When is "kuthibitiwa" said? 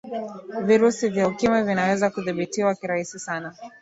2.09-2.75